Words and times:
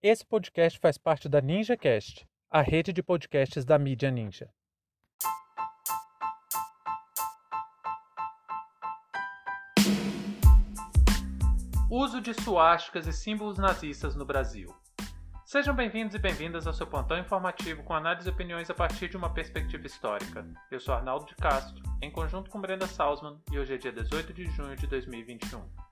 Esse 0.00 0.24
podcast 0.24 0.78
faz 0.78 0.96
parte 0.96 1.28
da 1.28 1.40
NinjaCast, 1.40 2.24
a 2.48 2.62
rede 2.62 2.92
de 2.92 3.02
podcasts 3.02 3.64
da 3.64 3.76
mídia 3.76 4.12
Ninja. 4.12 4.48
Uso 11.90 12.20
de 12.20 12.32
suásticas 12.32 13.08
e 13.08 13.12
símbolos 13.12 13.58
nazistas 13.58 14.14
no 14.14 14.24
Brasil. 14.24 14.72
Sejam 15.44 15.74
bem-vindos 15.74 16.14
e 16.14 16.18
bem-vindas 16.20 16.68
ao 16.68 16.72
seu 16.72 16.86
plantão 16.86 17.18
informativo 17.18 17.82
com 17.82 17.92
análise 17.92 18.28
e 18.28 18.30
opiniões 18.30 18.70
a 18.70 18.74
partir 18.74 19.08
de 19.08 19.16
uma 19.16 19.34
perspectiva 19.34 19.84
histórica. 19.84 20.46
Eu 20.70 20.78
sou 20.78 20.94
Arnaldo 20.94 21.26
de 21.26 21.34
Castro, 21.34 21.82
em 22.00 22.12
conjunto 22.12 22.50
com 22.50 22.60
Brenda 22.60 22.86
Salzman, 22.86 23.40
e 23.50 23.58
hoje 23.58 23.74
é 23.74 23.76
dia 23.76 23.90
18 23.90 24.32
de 24.32 24.44
junho 24.44 24.76
de 24.76 24.86
2021. 24.86 25.87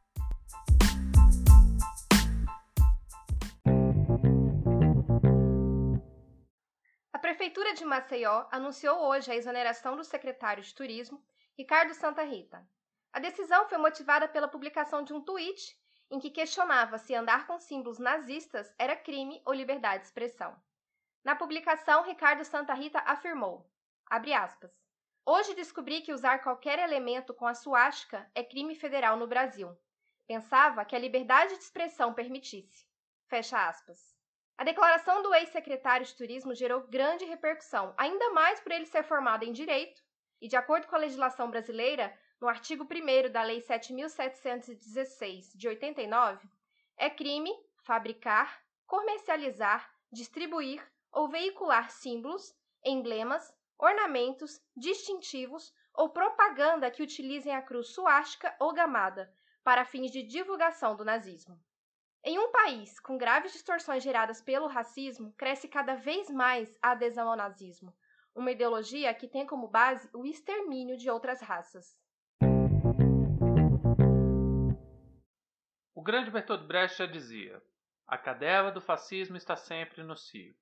Prefeitura 7.27 7.75
de 7.75 7.85
Maceió 7.85 8.47
anunciou 8.53 9.01
hoje 9.01 9.33
a 9.33 9.35
exoneração 9.35 9.97
do 9.97 10.05
secretário 10.05 10.63
de 10.63 10.73
Turismo, 10.73 11.21
Ricardo 11.59 11.93
Santa 11.93 12.23
Rita. 12.23 12.65
A 13.13 13.19
decisão 13.19 13.69
foi 13.69 13.79
motivada 13.79 14.29
pela 14.29 14.47
publicação 14.47 15.03
de 15.03 15.13
um 15.13 15.21
tweet 15.21 15.77
em 16.09 16.21
que 16.21 16.31
questionava 16.31 16.99
se 16.99 17.17
andar 17.17 17.49
com 17.49 17.59
símbolos 17.59 17.99
nazistas 17.99 18.73
era 18.79 18.95
crime 18.95 19.43
ou 19.45 19.53
liberdade 19.53 20.03
de 20.03 20.07
expressão. 20.07 20.57
Na 21.25 21.35
publicação, 21.35 22.05
Ricardo 22.05 22.45
Santa 22.45 22.75
Rita 22.75 23.01
afirmou, 23.01 23.69
aspas, 24.09 24.71
Hoje 25.25 25.53
descobri 25.53 26.03
que 26.03 26.13
usar 26.13 26.45
qualquer 26.45 26.79
elemento 26.79 27.35
com 27.35 27.49
a 27.49 27.55
suástica 27.55 28.31
é 28.37 28.45
crime 28.45 28.77
federal 28.77 29.17
no 29.17 29.27
Brasil. 29.27 29.77
Pensava 30.29 30.85
que 30.85 30.95
a 30.95 31.01
liberdade 31.01 31.57
de 31.57 31.65
expressão 31.65 32.15
permitisse. 32.15 32.87
Fecha 33.27 33.67
aspas. 33.67 34.16
A 34.59 34.65
declaração 34.65 35.23
do 35.23 35.35
ex-secretário 35.35 36.07
de 36.07 36.15
Turismo 36.15 36.55
gerou 36.55 36.87
grande 36.87 37.27
repercussão, 37.27 37.93
ainda 37.99 38.31
mais 38.31 38.59
por 38.59 38.73
ele 38.73 38.87
ser 38.87 39.03
formado 39.03 39.45
em 39.45 39.53
Direito 39.53 40.03
e, 40.41 40.49
de 40.49 40.57
acordo 40.57 40.87
com 40.87 40.97
a 40.97 40.99
legislação 40.99 41.51
brasileira, 41.51 42.19
no 42.41 42.49
artigo 42.49 42.85
1 42.85 43.31
da 43.31 43.43
Lei 43.43 43.61
7.716 43.61 45.55
de 45.55 45.69
89, 45.69 46.49
é 46.97 47.11
crime 47.11 47.53
fabricar, 47.85 48.63
comercializar, 48.87 49.91
distribuir 50.11 50.83
ou 51.13 51.29
veicular 51.29 51.91
símbolos, 51.91 52.55
emblemas, 52.83 53.55
ornamentos, 53.79 54.59
distintivos 54.75 55.71
ou 55.93 56.09
propaganda 56.09 56.91
que 56.91 57.03
utilizem 57.03 57.55
a 57.55 57.61
cruz 57.61 57.89
suástica 57.89 58.57
ou 58.59 58.73
gamada 58.73 59.31
para 59.63 59.85
fins 59.85 60.11
de 60.11 60.23
divulgação 60.23 60.97
do 60.97 61.05
nazismo. 61.05 61.61
Em 62.29 62.41
um 62.41 62.51
país 62.51 62.99
com 62.99 63.17
graves 63.17 63.53
distorções 63.53 64.03
geradas 64.03 64.43
pelo 64.43 64.67
racismo, 64.67 65.33
cresce 65.39 65.69
cada 65.69 65.95
vez 65.95 66.29
mais 66.29 66.77
a 66.83 66.91
adesão 66.91 67.31
ao 67.31 67.37
nazismo, 67.37 67.97
uma 68.35 68.51
ideologia 68.51 69.15
que 69.15 69.29
tem 69.29 69.47
como 69.47 69.69
base 69.69 70.11
o 70.13 70.27
extermínio 70.27 70.97
de 70.97 71.09
outras 71.09 71.41
raças. 71.41 71.97
O 75.95 76.03
grande 76.03 76.29
Bertolt 76.29 76.67
Brecht 76.67 76.99
já 76.99 77.07
dizia: 77.07 77.63
a 78.09 78.19
cadela 78.19 78.73
do 78.73 78.81
fascismo 78.81 79.37
está 79.37 79.55
sempre 79.55 80.03
no 80.03 80.17
cio. 80.17 80.53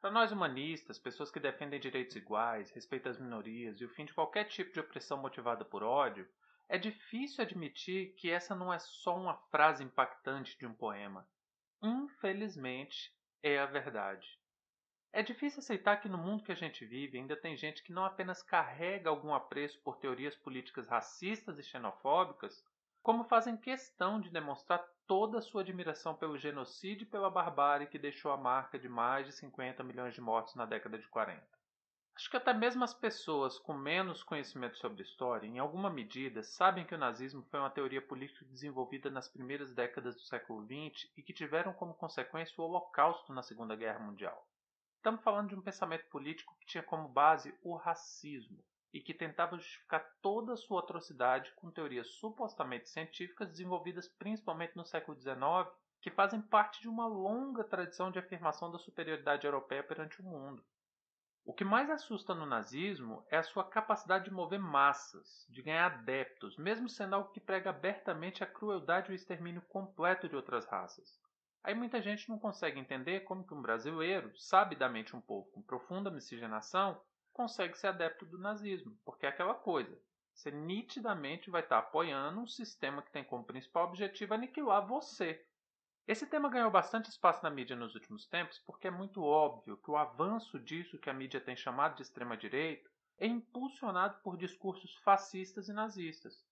Para 0.00 0.12
nós 0.12 0.30
humanistas, 0.30 0.96
pessoas 0.96 1.28
que 1.28 1.40
defendem 1.40 1.80
direitos 1.80 2.14
iguais, 2.14 2.70
respeito 2.70 3.08
às 3.08 3.18
minorias 3.18 3.80
e 3.80 3.84
o 3.84 3.88
fim 3.88 4.04
de 4.04 4.14
qualquer 4.14 4.44
tipo 4.44 4.72
de 4.72 4.78
opressão 4.78 5.18
motivada 5.18 5.64
por 5.64 5.82
ódio, 5.82 6.28
é 6.70 6.78
difícil 6.78 7.42
admitir 7.42 8.14
que 8.14 8.30
essa 8.30 8.54
não 8.54 8.72
é 8.72 8.78
só 8.78 9.16
uma 9.16 9.36
frase 9.50 9.82
impactante 9.82 10.56
de 10.56 10.64
um 10.64 10.72
poema. 10.72 11.28
Infelizmente, 11.82 13.12
é 13.42 13.58
a 13.58 13.66
verdade. 13.66 14.38
É 15.12 15.20
difícil 15.20 15.58
aceitar 15.58 15.96
que 16.00 16.08
no 16.08 16.16
mundo 16.16 16.44
que 16.44 16.52
a 16.52 16.56
gente 16.56 16.86
vive 16.86 17.18
ainda 17.18 17.34
tem 17.34 17.56
gente 17.56 17.82
que 17.82 17.92
não 17.92 18.04
apenas 18.04 18.40
carrega 18.40 19.10
algum 19.10 19.34
apreço 19.34 19.80
por 19.82 19.96
teorias 19.96 20.36
políticas 20.36 20.86
racistas 20.86 21.58
e 21.58 21.64
xenofóbicas, 21.64 22.64
como 23.02 23.24
fazem 23.24 23.56
questão 23.56 24.20
de 24.20 24.30
demonstrar 24.30 24.80
toda 25.08 25.38
a 25.38 25.42
sua 25.42 25.62
admiração 25.62 26.14
pelo 26.14 26.38
genocídio 26.38 27.02
e 27.02 27.10
pela 27.10 27.28
barbárie 27.28 27.88
que 27.88 27.98
deixou 27.98 28.30
a 28.30 28.36
marca 28.36 28.78
de 28.78 28.88
mais 28.88 29.26
de 29.26 29.32
50 29.32 29.82
milhões 29.82 30.14
de 30.14 30.20
mortos 30.20 30.54
na 30.54 30.66
década 30.66 30.96
de 30.96 31.08
40. 31.08 31.59
Acho 32.20 32.28
que 32.28 32.36
até 32.36 32.52
mesmo 32.52 32.84
as 32.84 32.92
pessoas 32.92 33.58
com 33.58 33.72
menos 33.72 34.22
conhecimento 34.22 34.76
sobre 34.76 35.02
história, 35.02 35.46
em 35.46 35.58
alguma 35.58 35.88
medida, 35.88 36.42
sabem 36.42 36.84
que 36.84 36.94
o 36.94 36.98
nazismo 36.98 37.42
foi 37.44 37.58
uma 37.58 37.70
teoria 37.70 38.02
política 38.02 38.44
desenvolvida 38.44 39.08
nas 39.08 39.26
primeiras 39.26 39.72
décadas 39.72 40.16
do 40.16 40.20
século 40.20 40.62
XX 40.66 41.10
e 41.16 41.22
que 41.22 41.32
tiveram 41.32 41.72
como 41.72 41.94
consequência 41.94 42.54
o 42.58 42.64
Holocausto 42.66 43.32
na 43.32 43.42
Segunda 43.42 43.74
Guerra 43.74 44.00
Mundial. 44.00 44.46
Estamos 44.96 45.22
falando 45.22 45.48
de 45.48 45.54
um 45.54 45.62
pensamento 45.62 46.04
político 46.10 46.54
que 46.60 46.66
tinha 46.66 46.82
como 46.82 47.08
base 47.08 47.54
o 47.62 47.74
racismo, 47.74 48.62
e 48.92 49.00
que 49.00 49.14
tentava 49.14 49.56
justificar 49.56 50.06
toda 50.20 50.52
a 50.52 50.58
sua 50.58 50.80
atrocidade 50.80 51.50
com 51.56 51.70
teorias 51.70 52.06
supostamente 52.06 52.90
científicas 52.90 53.48
desenvolvidas 53.48 54.06
principalmente 54.06 54.76
no 54.76 54.84
século 54.84 55.18
XIX, 55.18 55.74
que 56.02 56.10
fazem 56.10 56.42
parte 56.42 56.82
de 56.82 56.88
uma 56.88 57.06
longa 57.06 57.64
tradição 57.64 58.10
de 58.10 58.18
afirmação 58.18 58.70
da 58.70 58.78
superioridade 58.78 59.46
europeia 59.46 59.82
perante 59.82 60.20
o 60.20 60.24
mundo. 60.24 60.62
O 61.44 61.54
que 61.54 61.64
mais 61.64 61.88
assusta 61.90 62.34
no 62.34 62.44
nazismo 62.44 63.24
é 63.30 63.38
a 63.38 63.42
sua 63.42 63.64
capacidade 63.64 64.26
de 64.26 64.30
mover 64.30 64.60
massas, 64.60 65.46
de 65.48 65.62
ganhar 65.62 65.86
adeptos, 65.86 66.56
mesmo 66.56 66.88
sendo 66.88 67.14
algo 67.14 67.32
que 67.32 67.40
prega 67.40 67.70
abertamente 67.70 68.44
a 68.44 68.46
crueldade 68.46 69.10
e 69.10 69.12
o 69.12 69.16
extermínio 69.16 69.62
completo 69.62 70.28
de 70.28 70.36
outras 70.36 70.66
raças. 70.66 71.18
Aí 71.62 71.74
muita 71.74 72.00
gente 72.00 72.28
não 72.28 72.38
consegue 72.38 72.78
entender 72.78 73.20
como 73.20 73.46
que 73.46 73.54
um 73.54 73.62
brasileiro, 73.62 74.32
sabidamente 74.38 75.16
um 75.16 75.20
povo 75.20 75.50
com 75.50 75.62
profunda 75.62 76.10
miscigenação, 76.10 77.00
consegue 77.32 77.76
ser 77.76 77.88
adepto 77.88 78.26
do 78.26 78.38
nazismo, 78.38 78.96
porque 79.04 79.26
é 79.26 79.28
aquela 79.28 79.54
coisa. 79.54 79.98
Você 80.34 80.50
nitidamente 80.50 81.50
vai 81.50 81.62
estar 81.62 81.78
apoiando 81.78 82.40
um 82.40 82.46
sistema 82.46 83.02
que 83.02 83.10
tem 83.10 83.24
como 83.24 83.44
principal 83.44 83.88
objetivo 83.88 84.34
aniquilar 84.34 84.86
você. 84.86 85.44
Esse 86.06 86.26
tema 86.26 86.48
ganhou 86.48 86.70
bastante 86.70 87.08
espaço 87.08 87.42
na 87.42 87.50
mídia 87.50 87.76
nos 87.76 87.94
últimos 87.94 88.26
tempos 88.26 88.58
porque 88.66 88.88
é 88.88 88.90
muito 88.90 89.22
óbvio 89.22 89.76
que 89.76 89.90
o 89.90 89.96
avanço 89.96 90.58
disso 90.58 90.98
que 90.98 91.08
a 91.08 91.14
mídia 91.14 91.40
tem 91.40 91.54
chamado 91.54 91.96
de 91.96 92.02
extrema-direita 92.02 92.90
é 93.18 93.26
impulsionado 93.26 94.18
por 94.22 94.36
discursos 94.36 94.96
fascistas 95.04 95.68
e 95.68 95.72
nazistas. 95.72 96.42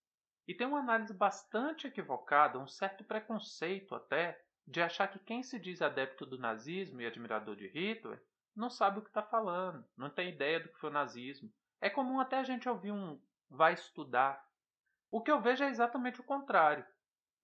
E 0.47 0.55
tem 0.55 0.67
uma 0.67 0.81
análise 0.81 1.13
bastante 1.13 1.87
equivocada, 1.87 2.59
um 2.59 2.67
certo 2.67 3.05
preconceito 3.05 3.95
até, 3.95 4.41
de 4.67 4.83
achar 4.83 5.09
que 5.09 5.19
quem 5.19 5.43
se 5.43 5.59
diz 5.59 5.81
adepto 5.81 6.27
do 6.27 6.39
nazismo 6.39 7.01
e 7.01 7.07
admirador 7.07 7.57
de 7.57 7.67
Hitler 7.69 8.23
não 8.55 8.69
sabe 8.69 8.99
o 8.99 9.03
que 9.03 9.09
está 9.09 9.23
falando, 9.23 9.85
não 9.97 10.11
tem 10.11 10.29
ideia 10.29 10.61
do 10.61 10.69
que 10.69 10.79
foi 10.79 10.91
o 10.91 10.93
nazismo. 10.93 11.51
É 11.81 11.89
comum 11.89 12.21
até 12.21 12.39
a 12.39 12.43
gente 12.43 12.69
ouvir 12.69 12.93
um 12.93 13.21
vai 13.49 13.73
estudar. 13.73 14.47
O 15.11 15.23
que 15.23 15.31
eu 15.31 15.41
vejo 15.41 15.65
é 15.65 15.71
exatamente 15.71 16.21
o 16.21 16.25
contrário. 16.25 16.85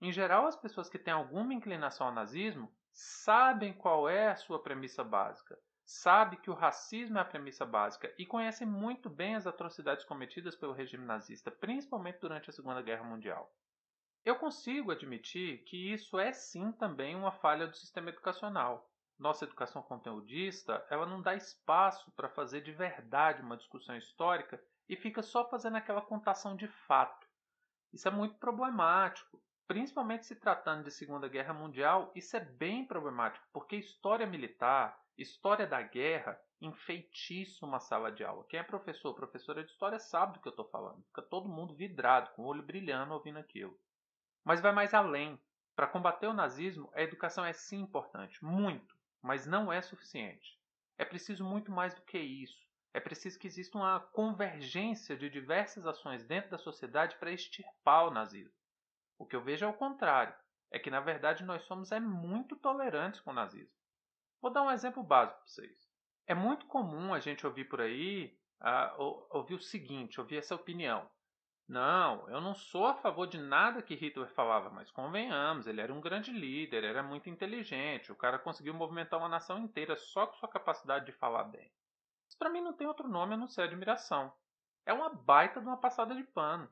Em 0.05 0.13
geral, 0.13 0.47
as 0.47 0.55
pessoas 0.55 0.91
que 0.91 0.99
têm 0.99 1.15
alguma 1.15 1.55
inclinação 1.55 2.09
ao 2.09 2.13
nazismo 2.13 2.71
sabem 2.93 3.73
qual 3.73 4.07
é 4.07 4.29
a 4.29 4.37
sua 4.37 4.63
premissa 4.63 5.03
básica, 5.03 5.59
sabem 5.83 6.39
que 6.39 6.51
o 6.51 6.55
racismo 6.55 7.17
é 7.17 7.23
a 7.23 7.25
premissa 7.25 7.65
básica 7.65 8.15
e 8.19 8.27
conhecem 8.27 8.67
muito 8.67 9.09
bem 9.09 9.35
as 9.35 9.47
atrocidades 9.47 10.05
cometidas 10.05 10.55
pelo 10.55 10.75
regime 10.75 11.07
nazista, 11.07 11.51
principalmente 11.51 12.21
durante 12.21 12.51
a 12.51 12.53
Segunda 12.53 12.83
Guerra 12.83 13.03
Mundial. 13.03 13.51
Eu 14.23 14.37
consigo 14.37 14.93
admitir 14.93 15.65
que 15.65 15.91
isso 15.95 16.19
é 16.19 16.35
sim 16.35 16.71
também 16.73 17.17
uma 17.17 17.33
falha 17.33 17.67
do 17.67 17.75
sistema 17.75 18.11
educacional 18.11 18.87
nossa 19.19 19.45
educação 19.45 19.81
conteudista, 19.81 20.85
ela 20.91 21.07
não 21.07 21.23
dá 21.23 21.35
espaço 21.35 22.11
para 22.13 22.29
fazer 22.29 22.61
de 22.61 22.73
verdade 22.73 23.41
uma 23.41 23.57
discussão 23.57 23.97
histórica 23.97 24.63
e 24.87 24.97
fica 24.97 25.23
só 25.23 25.49
fazendo 25.49 25.77
aquela 25.77 26.03
contação 26.03 26.55
de 26.55 26.67
fato. 26.67 27.27
Isso 27.93 28.09
é 28.09 28.11
muito 28.11 28.35
problemático, 28.37 29.41
principalmente 29.67 30.27
se 30.27 30.37
tratando 30.37 30.85
de 30.85 30.91
Segunda 30.91 31.29
Guerra 31.29 31.53
Mundial, 31.53 32.11
isso 32.15 32.37
é 32.37 32.41
bem 32.41 32.87
problemático, 32.87 33.47
porque 33.53 33.77
história 33.77 34.27
militar, 34.27 34.99
história 35.17 35.67
da 35.67 35.81
guerra, 35.83 36.41
enfeitiça 36.61 37.67
uma 37.67 37.81
sala 37.81 38.11
de 38.11 38.25
aula. 38.25 38.47
Quem 38.49 38.61
é 38.61 38.63
professor 38.63 39.09
ou 39.09 39.15
professora 39.15 39.63
de 39.63 39.71
história 39.71 39.99
sabe 39.99 40.35
do 40.35 40.41
que 40.41 40.49
eu 40.49 40.51
estou 40.51 40.69
falando. 40.69 41.03
Fica 41.05 41.23
todo 41.23 41.49
mundo 41.49 41.75
vidrado, 41.75 42.31
com 42.35 42.43
o 42.43 42.47
olho 42.47 42.63
brilhando 42.63 43.13
ouvindo 43.13 43.39
aquilo. 43.39 43.79
Mas 44.45 44.61
vai 44.61 44.73
mais 44.73 44.95
além. 44.95 45.39
Para 45.77 45.89
combater 45.89 46.27
o 46.27 46.33
nazismo, 46.33 46.91
a 46.95 47.03
educação 47.03 47.45
é 47.45 47.53
sim 47.53 47.81
importante, 47.81 48.45
muito 48.45 48.95
mas 49.25 49.47
não 49.47 49.73
é 49.73 49.81
suficiente. 49.81 50.61
É 50.99 51.05
preciso 51.05 51.43
muito 51.43 51.73
mais 51.73 51.95
do 51.95 52.03
que 52.03 52.19
isso. 52.19 52.63
É 52.93 53.01
preciso 53.01 53.39
que 53.39 53.47
exista 53.47 53.79
uma 53.79 53.99
convergência 53.99 55.17
de 55.17 55.31
diversas 55.31 55.87
ações 55.87 56.23
dentro 56.23 56.51
da 56.51 56.59
sociedade 56.59 57.17
para 57.17 57.33
extirpar 57.33 58.07
o 58.07 58.11
nazismo. 58.11 58.53
O 59.19 59.27
que 59.27 59.37
eu 59.37 59.43
vejo 59.43 59.65
é 59.65 59.69
o 59.69 59.75
contrário. 59.75 60.35
É 60.71 60.79
que, 60.79 60.91
na 60.91 61.01
verdade, 61.01 61.45
nós 61.45 61.63
somos 61.63 61.93
é 61.93 62.01
muito 62.01 62.57
tolerantes 62.57 63.21
com 63.21 63.31
o 63.31 63.35
nazismo. 63.35 63.75
Vou 64.41 64.51
dar 64.51 64.63
um 64.63 64.71
exemplo 64.71 65.03
básico 65.03 65.39
para 65.39 65.47
vocês. 65.47 65.89
É 66.27 66.35
muito 66.35 66.67
comum 66.67 67.15
a 67.15 67.21
gente 67.21 67.47
ouvir 67.47 67.65
por 67.65 67.81
aí, 67.81 68.37
ouvir 69.31 69.55
o 69.55 69.61
seguinte, 69.61 70.21
ouvir 70.21 70.39
essa 70.39 70.55
opinião. 70.55 71.09
Não, 71.67 72.29
eu 72.29 72.43
não 72.43 72.55
sou 72.55 72.87
a 72.87 72.95
favor 72.95 73.27
de 73.27 73.39
nada 73.39 73.81
que 73.81 73.95
Hitler 73.95 74.29
falava, 74.29 74.69
mas 74.69 74.91
convenhamos, 74.91 75.67
ele 75.67 75.81
era 75.81 75.95
um 75.95 76.01
grande 76.01 76.31
líder, 76.31 76.85
era 76.85 77.03
muito 77.03 77.31
inteligente, 77.31 78.13
o 78.13 78.17
cara 78.17 78.39
conseguiu 78.39 78.75
movimentar 78.75 79.19
uma 79.19 79.31
nação 79.31 79.59
inteira 79.59 79.97
só 79.97 80.27
com 80.27 80.35
sua 80.35 80.49
capacidade 80.49 81.07
de 81.07 81.13
falar 81.13 81.45
bem. 81.45 81.73
Isso 82.29 82.37
para 82.37 82.51
mim 82.51 82.61
não 82.61 82.75
tem 82.75 82.87
outro 82.87 83.09
nome 83.09 83.33
a 83.33 83.37
não 83.39 83.49
ser 83.49 83.63
admiração. 83.63 84.31
É 84.85 84.93
uma 84.93 85.09
baita 85.09 85.61
de 85.61 85.67
uma 85.67 85.79
passada 85.79 86.15
de 86.15 86.23
pano. 86.23 86.71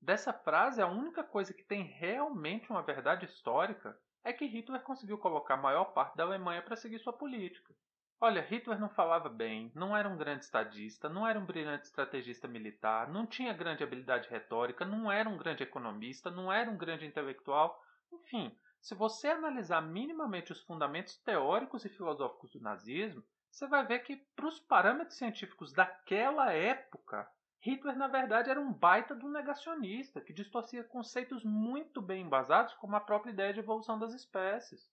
Dessa 0.00 0.32
frase, 0.32 0.80
a 0.80 0.86
única 0.86 1.24
coisa 1.24 1.52
que 1.52 1.64
tem 1.64 1.82
realmente 1.82 2.70
uma 2.70 2.82
verdade 2.82 3.24
histórica 3.24 3.98
é 4.22 4.32
que 4.32 4.46
Hitler 4.46 4.82
conseguiu 4.82 5.18
colocar 5.18 5.54
a 5.54 5.62
maior 5.62 5.86
parte 5.86 6.16
da 6.16 6.24
Alemanha 6.24 6.62
para 6.62 6.76
seguir 6.76 6.98
sua 6.98 7.12
política. 7.12 7.74
Olha, 8.20 8.40
Hitler 8.40 8.80
não 8.80 8.88
falava 8.88 9.28
bem, 9.28 9.70
não 9.74 9.94
era 9.96 10.08
um 10.08 10.16
grande 10.16 10.44
estadista, 10.44 11.08
não 11.08 11.26
era 11.26 11.38
um 11.38 11.44
brilhante 11.44 11.84
estrategista 11.84 12.48
militar, 12.48 13.08
não 13.08 13.26
tinha 13.26 13.52
grande 13.52 13.84
habilidade 13.84 14.28
retórica, 14.30 14.84
não 14.84 15.12
era 15.12 15.28
um 15.28 15.36
grande 15.36 15.62
economista, 15.62 16.30
não 16.30 16.50
era 16.50 16.70
um 16.70 16.78
grande 16.78 17.04
intelectual. 17.04 17.78
Enfim, 18.10 18.56
se 18.80 18.94
você 18.94 19.28
analisar 19.28 19.82
minimamente 19.82 20.50
os 20.50 20.62
fundamentos 20.62 21.18
teóricos 21.18 21.84
e 21.84 21.90
filosóficos 21.90 22.52
do 22.52 22.60
nazismo, 22.60 23.22
você 23.50 23.66
vai 23.66 23.86
ver 23.86 23.98
que, 24.00 24.16
para 24.34 24.46
os 24.46 24.60
parâmetros 24.60 25.18
científicos 25.18 25.72
daquela 25.72 26.52
época, 26.52 27.28
Hitler 27.66 27.96
na 27.96 28.06
verdade 28.06 28.48
era 28.48 28.60
um 28.60 28.72
baita 28.72 29.12
um 29.14 29.28
negacionista 29.28 30.20
que 30.20 30.32
distorcia 30.32 30.84
conceitos 30.84 31.42
muito 31.42 32.00
bem 32.00 32.22
embasados, 32.22 32.72
como 32.74 32.94
a 32.94 33.00
própria 33.00 33.32
ideia 33.32 33.52
de 33.52 33.58
evolução 33.58 33.98
das 33.98 34.14
espécies. 34.14 34.88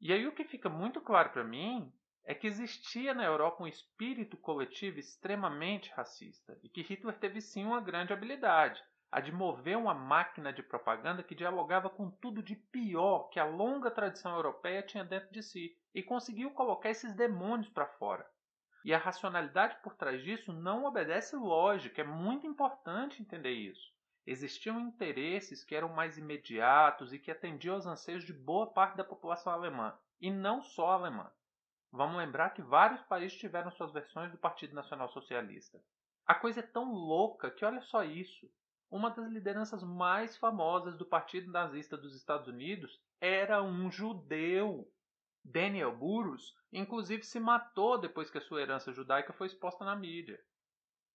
E 0.00 0.10
aí 0.10 0.26
o 0.26 0.34
que 0.34 0.44
fica 0.44 0.70
muito 0.70 1.02
claro 1.02 1.28
para 1.28 1.44
mim 1.44 1.92
é 2.24 2.34
que 2.34 2.46
existia 2.46 3.12
na 3.12 3.24
Europa 3.24 3.62
um 3.62 3.66
espírito 3.66 4.38
coletivo 4.38 4.98
extremamente 4.98 5.92
racista 5.92 6.58
e 6.62 6.68
que 6.70 6.80
Hitler 6.80 7.18
teve 7.18 7.42
sim 7.42 7.66
uma 7.66 7.82
grande 7.82 8.14
habilidade, 8.14 8.82
a 9.12 9.20
de 9.20 9.30
mover 9.30 9.76
uma 9.76 9.92
máquina 9.92 10.50
de 10.50 10.62
propaganda 10.62 11.22
que 11.22 11.34
dialogava 11.34 11.90
com 11.90 12.10
tudo 12.10 12.42
de 12.42 12.56
pior 12.56 13.28
que 13.28 13.38
a 13.38 13.44
longa 13.44 13.90
tradição 13.90 14.34
europeia 14.34 14.82
tinha 14.82 15.04
dentro 15.04 15.30
de 15.30 15.42
si 15.42 15.76
e 15.94 16.02
conseguiu 16.02 16.50
colocar 16.52 16.88
esses 16.88 17.14
demônios 17.14 17.68
para 17.68 17.86
fora. 17.86 18.26
E 18.84 18.92
a 18.92 18.98
racionalidade 18.98 19.78
por 19.82 19.94
trás 19.94 20.22
disso 20.22 20.52
não 20.52 20.84
obedece 20.84 21.34
lógica, 21.34 22.02
é 22.02 22.04
muito 22.04 22.46
importante 22.46 23.22
entender 23.22 23.52
isso. 23.52 23.94
Existiam 24.26 24.78
interesses 24.78 25.64
que 25.64 25.74
eram 25.74 25.88
mais 25.88 26.18
imediatos 26.18 27.12
e 27.12 27.18
que 27.18 27.30
atendiam 27.30 27.74
aos 27.74 27.86
anseios 27.86 28.24
de 28.24 28.32
boa 28.32 28.66
parte 28.66 28.96
da 28.96 29.04
população 29.04 29.52
alemã, 29.52 29.96
e 30.20 30.30
não 30.30 30.62
só 30.62 30.92
alemã. 30.92 31.30
Vamos 31.90 32.16
lembrar 32.16 32.50
que 32.50 32.60
vários 32.60 33.00
países 33.02 33.38
tiveram 33.38 33.70
suas 33.70 33.92
versões 33.92 34.30
do 34.30 34.36
Partido 34.38 34.74
Nacional 34.74 35.08
Socialista. 35.08 35.80
A 36.26 36.34
coisa 36.34 36.60
é 36.60 36.62
tão 36.62 36.92
louca 36.92 37.50
que 37.50 37.64
olha 37.64 37.80
só 37.82 38.02
isso. 38.02 38.50
Uma 38.90 39.10
das 39.10 39.28
lideranças 39.30 39.82
mais 39.82 40.36
famosas 40.36 40.96
do 40.96 41.06
Partido 41.06 41.50
Nazista 41.50 41.96
dos 41.96 42.14
Estados 42.14 42.48
Unidos 42.48 43.00
era 43.20 43.62
um 43.62 43.90
judeu. 43.90 44.90
Daniel 45.44 45.94
Burus, 45.94 46.54
inclusive, 46.72 47.22
se 47.22 47.38
matou 47.38 47.98
depois 47.98 48.30
que 48.30 48.38
a 48.38 48.40
sua 48.40 48.62
herança 48.62 48.92
judaica 48.92 49.32
foi 49.32 49.46
exposta 49.46 49.84
na 49.84 49.94
mídia. 49.94 50.40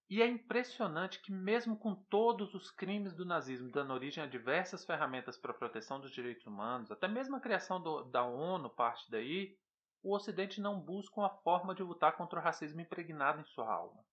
E 0.09 0.21
é 0.21 0.27
impressionante 0.27 1.21
que, 1.21 1.31
mesmo 1.31 1.77
com 1.77 1.95
todos 1.95 2.53
os 2.53 2.71
crimes 2.71 3.13
do 3.13 3.25
nazismo 3.25 3.71
dando 3.71 3.93
origem 3.93 4.23
a 4.23 4.27
diversas 4.27 4.85
ferramentas 4.85 5.37
para 5.37 5.51
a 5.51 5.57
proteção 5.57 5.99
dos 5.99 6.11
direitos 6.11 6.45
humanos, 6.47 6.91
até 6.91 7.07
mesmo 7.07 7.35
a 7.35 7.39
criação 7.39 7.81
do, 7.81 8.03
da 8.05 8.23
ONU 8.23 8.69
parte 8.69 9.09
daí, 9.11 9.55
o 10.01 10.15
Ocidente 10.15 10.61
não 10.61 10.79
busca 10.79 11.19
uma 11.19 11.29
forma 11.29 11.75
de 11.75 11.83
lutar 11.83 12.15
contra 12.15 12.39
o 12.39 12.41
racismo 12.41 12.81
impregnado 12.81 13.41
em 13.41 13.45
sua 13.45 13.71
alma. 13.71 14.03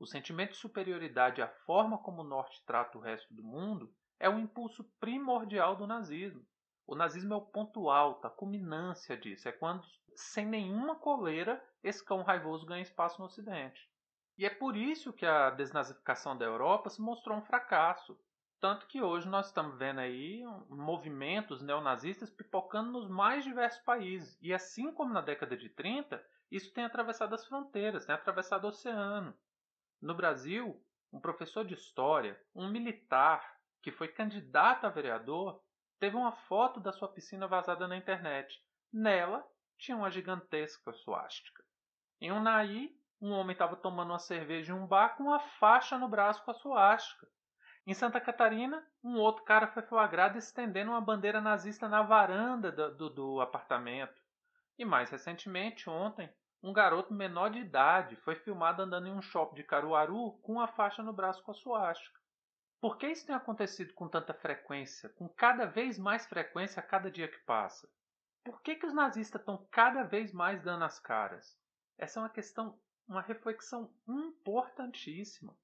O 0.00 0.06
sentimento 0.06 0.52
de 0.52 0.56
superioridade 0.56 1.40
e 1.40 1.44
a 1.44 1.48
forma 1.66 1.98
como 1.98 2.22
o 2.22 2.24
Norte 2.24 2.64
trata 2.64 2.96
o 2.96 3.00
resto 3.00 3.32
do 3.34 3.42
mundo 3.42 3.92
é 4.18 4.28
o 4.28 4.38
impulso 4.38 4.84
primordial 4.98 5.76
do 5.76 5.86
nazismo. 5.86 6.44
O 6.88 6.96
nazismo 6.96 7.34
é 7.34 7.36
o 7.36 7.42
ponto 7.42 7.90
alto, 7.90 8.26
a 8.26 8.30
culminância 8.30 9.14
disso. 9.14 9.46
É 9.46 9.52
quando, 9.52 9.86
sem 10.16 10.46
nenhuma 10.46 10.96
coleira, 10.96 11.62
esse 11.84 12.02
cão 12.02 12.22
raivoso 12.22 12.64
ganha 12.64 12.80
espaço 12.80 13.20
no 13.20 13.26
Ocidente. 13.26 13.86
E 14.38 14.46
é 14.46 14.50
por 14.50 14.74
isso 14.74 15.12
que 15.12 15.26
a 15.26 15.50
desnazificação 15.50 16.34
da 16.34 16.46
Europa 16.46 16.88
se 16.88 17.02
mostrou 17.02 17.36
um 17.36 17.42
fracasso. 17.42 18.18
Tanto 18.58 18.86
que 18.86 19.02
hoje 19.02 19.28
nós 19.28 19.48
estamos 19.48 19.76
vendo 19.76 20.00
aí 20.00 20.42
movimentos 20.70 21.60
neonazistas 21.60 22.30
pipocando 22.30 22.90
nos 22.90 23.06
mais 23.06 23.44
diversos 23.44 23.82
países. 23.82 24.38
E 24.40 24.54
assim 24.54 24.90
como 24.90 25.12
na 25.12 25.20
década 25.20 25.58
de 25.58 25.68
30, 25.68 26.24
isso 26.50 26.72
tem 26.72 26.84
atravessado 26.84 27.34
as 27.34 27.44
fronteiras, 27.44 28.06
tem 28.06 28.14
atravessado 28.14 28.64
o 28.64 28.68
oceano. 28.68 29.34
No 30.00 30.14
Brasil, 30.14 30.82
um 31.12 31.20
professor 31.20 31.66
de 31.66 31.74
história, 31.74 32.40
um 32.54 32.70
militar 32.70 33.58
que 33.82 33.92
foi 33.92 34.08
candidato 34.08 34.86
a 34.86 34.90
vereador, 34.90 35.62
teve 35.98 36.16
uma 36.16 36.32
foto 36.32 36.80
da 36.80 36.92
sua 36.92 37.08
piscina 37.08 37.46
vazada 37.46 37.86
na 37.88 37.96
internet. 37.96 38.62
Nela 38.92 39.46
tinha 39.76 39.96
uma 39.96 40.10
gigantesca 40.10 40.92
suástica. 40.92 41.64
Em 42.20 42.32
Unai, 42.32 42.90
um 43.20 43.32
homem 43.32 43.52
estava 43.52 43.76
tomando 43.76 44.10
uma 44.10 44.18
cerveja 44.18 44.72
em 44.72 44.76
um 44.76 44.86
bar 44.86 45.16
com 45.16 45.24
uma 45.24 45.40
faixa 45.40 45.98
no 45.98 46.08
braço 46.08 46.44
com 46.44 46.50
a 46.50 46.54
suástica. 46.54 47.28
Em 47.86 47.94
Santa 47.94 48.20
Catarina, 48.20 48.86
um 49.02 49.16
outro 49.16 49.44
cara 49.44 49.66
foi 49.68 49.82
flagrado 49.82 50.36
estendendo 50.36 50.90
uma 50.90 51.00
bandeira 51.00 51.40
nazista 51.40 51.88
na 51.88 52.02
varanda 52.02 52.70
do, 52.70 52.94
do, 52.94 53.10
do 53.10 53.40
apartamento. 53.40 54.20
E 54.78 54.84
mais 54.84 55.10
recentemente, 55.10 55.88
ontem, 55.88 56.30
um 56.62 56.72
garoto 56.72 57.14
menor 57.14 57.50
de 57.50 57.60
idade 57.60 58.16
foi 58.16 58.34
filmado 58.34 58.82
andando 58.82 59.06
em 59.06 59.12
um 59.12 59.22
shopping 59.22 59.56
de 59.56 59.64
Caruaru 59.64 60.32
com 60.42 60.54
uma 60.54 60.68
faixa 60.68 61.02
no 61.02 61.12
braço 61.12 61.42
com 61.42 61.52
a 61.52 61.54
suástica. 61.54 62.20
Por 62.80 62.96
que 62.96 63.08
isso 63.08 63.26
tem 63.26 63.34
acontecido 63.34 63.92
com 63.92 64.08
tanta 64.08 64.32
frequência, 64.32 65.08
com 65.08 65.28
cada 65.28 65.66
vez 65.66 65.98
mais 65.98 66.26
frequência 66.26 66.78
a 66.78 66.82
cada 66.82 67.10
dia 67.10 67.26
que 67.26 67.38
passa? 67.38 67.90
Por 68.44 68.62
que, 68.62 68.76
que 68.76 68.86
os 68.86 68.94
nazistas 68.94 69.40
estão 69.40 69.66
cada 69.70 70.04
vez 70.04 70.32
mais 70.32 70.62
dando 70.62 70.84
as 70.84 71.00
caras? 71.00 71.58
Essa 71.98 72.20
é 72.20 72.22
uma 72.22 72.30
questão, 72.30 72.78
uma 73.08 73.20
reflexão 73.20 73.92
importantíssima. 74.06 75.58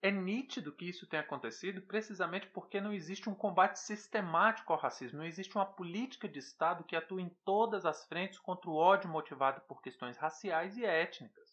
É 0.00 0.12
nítido 0.12 0.70
que 0.70 0.88
isso 0.88 1.08
tenha 1.08 1.22
acontecido 1.22 1.82
precisamente 1.82 2.46
porque 2.48 2.80
não 2.80 2.92
existe 2.92 3.28
um 3.28 3.34
combate 3.34 3.80
sistemático 3.80 4.72
ao 4.72 4.78
racismo, 4.78 5.18
não 5.18 5.24
existe 5.24 5.56
uma 5.56 5.66
política 5.66 6.28
de 6.28 6.38
Estado 6.38 6.84
que 6.84 6.94
atue 6.94 7.22
em 7.22 7.36
todas 7.44 7.84
as 7.84 8.04
frentes 8.06 8.38
contra 8.38 8.70
o 8.70 8.76
ódio 8.76 9.10
motivado 9.10 9.60
por 9.62 9.82
questões 9.82 10.16
raciais 10.16 10.76
e 10.76 10.84
étnicas. 10.84 11.43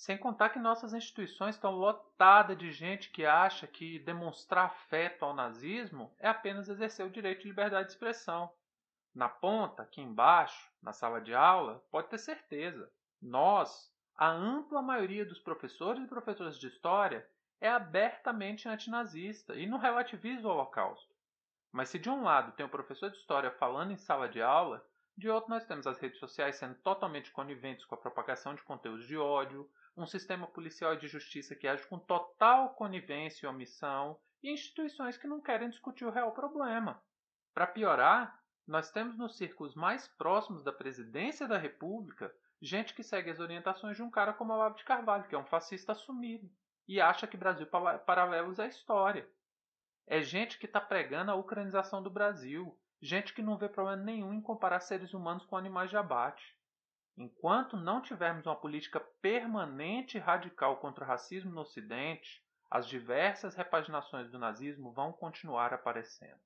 Sem 0.00 0.16
contar 0.16 0.48
que 0.48 0.58
nossas 0.58 0.94
instituições 0.94 1.56
estão 1.56 1.72
lotadas 1.72 2.56
de 2.56 2.72
gente 2.72 3.10
que 3.10 3.26
acha 3.26 3.66
que 3.66 3.98
demonstrar 3.98 4.64
afeto 4.64 5.26
ao 5.26 5.34
nazismo 5.34 6.10
é 6.18 6.26
apenas 6.26 6.70
exercer 6.70 7.04
o 7.04 7.10
direito 7.10 7.42
de 7.42 7.48
liberdade 7.48 7.88
de 7.88 7.92
expressão. 7.92 8.50
Na 9.14 9.28
ponta, 9.28 9.82
aqui 9.82 10.00
embaixo, 10.00 10.72
na 10.82 10.94
sala 10.94 11.20
de 11.20 11.34
aula, 11.34 11.84
pode 11.90 12.08
ter 12.08 12.16
certeza, 12.16 12.90
nós, 13.20 13.94
a 14.16 14.30
ampla 14.30 14.80
maioria 14.80 15.22
dos 15.22 15.38
professores 15.38 16.02
e 16.02 16.08
professoras 16.08 16.58
de 16.58 16.68
história, 16.68 17.28
é 17.60 17.68
abertamente 17.68 18.70
antinazista 18.70 19.54
e 19.54 19.66
não 19.66 19.76
relativiza 19.76 20.48
o 20.48 20.50
Holocausto. 20.50 21.14
Mas 21.70 21.90
se 21.90 21.98
de 21.98 22.08
um 22.08 22.22
lado 22.22 22.52
tem 22.52 22.64
o 22.64 22.70
professor 22.70 23.10
de 23.10 23.18
história 23.18 23.50
falando 23.50 23.92
em 23.92 23.98
sala 23.98 24.30
de 24.30 24.40
aula, 24.40 24.82
de 25.14 25.28
outro 25.28 25.50
nós 25.50 25.66
temos 25.66 25.86
as 25.86 25.98
redes 25.98 26.18
sociais 26.18 26.56
sendo 26.56 26.76
totalmente 26.76 27.30
coniventes 27.30 27.84
com 27.84 27.94
a 27.94 27.98
propagação 27.98 28.54
de 28.54 28.62
conteúdos 28.62 29.06
de 29.06 29.18
ódio, 29.18 29.70
um 30.02 30.06
sistema 30.06 30.46
policial 30.46 30.94
e 30.94 30.98
de 30.98 31.08
justiça 31.08 31.54
que 31.54 31.68
age 31.68 31.86
com 31.86 31.98
total 31.98 32.74
conivência 32.74 33.46
e 33.46 33.48
omissão, 33.48 34.18
e 34.42 34.50
instituições 34.50 35.16
que 35.16 35.26
não 35.26 35.40
querem 35.40 35.68
discutir 35.68 36.04
o 36.04 36.10
real 36.10 36.32
problema. 36.32 37.02
Para 37.52 37.66
piorar, 37.66 38.40
nós 38.66 38.90
temos 38.90 39.16
nos 39.18 39.36
círculos 39.36 39.74
mais 39.74 40.08
próximos 40.08 40.62
da 40.62 40.72
presidência 40.72 41.46
da 41.46 41.58
República 41.58 42.32
gente 42.62 42.94
que 42.94 43.02
segue 43.02 43.30
as 43.30 43.40
orientações 43.40 43.96
de 43.96 44.02
um 44.02 44.10
cara 44.10 44.32
como 44.32 44.52
Olavo 44.52 44.76
de 44.76 44.84
Carvalho, 44.84 45.24
que 45.24 45.34
é 45.34 45.38
um 45.38 45.46
fascista 45.46 45.92
assumido 45.92 46.50
e 46.90 47.00
acha 47.00 47.24
que 47.24 47.36
Brasil 47.36 47.68
Paralelos 48.04 48.58
é 48.58 48.66
história. 48.66 49.28
É 50.08 50.20
gente 50.22 50.58
que 50.58 50.66
está 50.66 50.80
pregando 50.80 51.30
a 51.30 51.36
ucranização 51.36 52.02
do 52.02 52.10
Brasil, 52.10 52.76
gente 53.00 53.32
que 53.32 53.42
não 53.42 53.56
vê 53.56 53.68
problema 53.68 54.02
nenhum 54.02 54.34
em 54.34 54.40
comparar 54.40 54.80
seres 54.80 55.14
humanos 55.14 55.46
com 55.46 55.56
animais 55.56 55.88
de 55.88 55.96
abate. 55.96 56.58
Enquanto 57.20 57.76
não 57.76 58.00
tivermos 58.00 58.46
uma 58.46 58.56
política 58.56 58.98
permanente 59.20 60.16
e 60.16 60.20
radical 60.20 60.78
contra 60.78 61.04
o 61.04 61.06
racismo 61.06 61.50
no 61.50 61.60
Ocidente, 61.60 62.42
as 62.70 62.88
diversas 62.88 63.54
repaginações 63.54 64.30
do 64.30 64.38
nazismo 64.38 64.90
vão 64.90 65.12
continuar 65.12 65.74
aparecendo. 65.74 66.40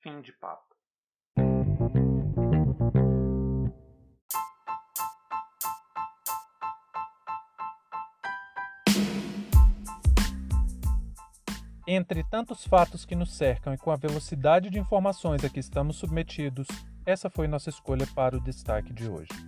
Fim 0.00 0.22
de 0.22 0.32
papo. 0.32 0.74
Entre 11.86 12.24
tantos 12.30 12.66
fatos 12.66 13.04
que 13.04 13.14
nos 13.14 13.36
cercam 13.36 13.74
e 13.74 13.78
com 13.78 13.90
a 13.90 13.96
velocidade 13.96 14.70
de 14.70 14.78
informações 14.78 15.44
a 15.44 15.50
que 15.50 15.60
estamos 15.60 15.96
submetidos, 15.96 16.66
essa 17.04 17.28
foi 17.28 17.46
nossa 17.46 17.68
escolha 17.68 18.06
para 18.14 18.38
o 18.38 18.40
destaque 18.40 18.90
de 18.90 19.06
hoje. 19.06 19.47